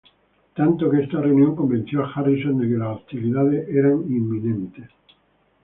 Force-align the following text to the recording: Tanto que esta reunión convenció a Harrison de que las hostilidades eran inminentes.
Tanto 0.55 0.89
que 0.89 1.01
esta 1.03 1.21
reunión 1.21 1.55
convenció 1.55 2.03
a 2.03 2.11
Harrison 2.11 2.57
de 2.57 2.67
que 2.67 2.73
las 2.73 2.97
hostilidades 2.97 3.69
eran 3.69 4.01
inminentes. 4.09 4.89